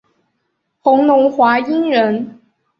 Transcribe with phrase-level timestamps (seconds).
[0.81, 2.39] 弘农华阴人。